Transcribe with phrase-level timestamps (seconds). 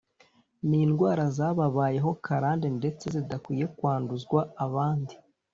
[0.67, 5.13] ni indwara zababayeho karande ndetse zidakwiye kwanduzwa abandi